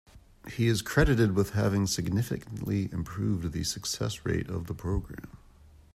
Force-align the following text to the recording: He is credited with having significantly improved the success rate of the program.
He 0.51 0.65
is 0.65 0.81
credited 0.81 1.33
with 1.35 1.51
having 1.51 1.85
significantly 1.85 2.89
improved 2.91 3.51
the 3.53 3.63
success 3.63 4.25
rate 4.25 4.49
of 4.49 4.65
the 4.65 4.73
program. 4.73 5.37